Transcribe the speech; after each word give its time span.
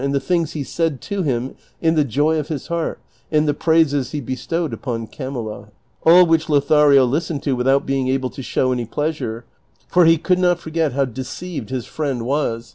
the 0.13 0.19
things 0.19 0.53
he 0.53 0.63
said 0.63 0.99
to 0.99 1.21
liim 1.21 1.55
in 1.79 1.93
the 1.93 2.03
joy 2.03 2.39
of 2.39 2.47
his 2.47 2.69
heart, 2.69 2.99
and 3.31 3.47
the 3.47 3.53
praises 3.53 4.13
he 4.13 4.19
bestowed 4.19 4.73
upon 4.73 5.05
Camilla; 5.05 5.67
all 6.01 6.25
which 6.25 6.49
Lothario 6.49 7.05
listened 7.05 7.43
to 7.43 7.55
without 7.55 7.85
being 7.85 8.07
able 8.07 8.31
to 8.31 8.41
show 8.41 8.71
any 8.71 8.85
pleasure, 8.85 9.45
for 9.87 10.05
he 10.05 10.17
could 10.17 10.39
not 10.39 10.57
forget 10.59 10.93
how 10.93 11.05
deceived 11.05 11.69
his 11.69 11.85
friend 11.85 12.23
was, 12.23 12.25
300 12.33 12.51
DON 12.51 12.57
QUIXOTE. 12.61 12.69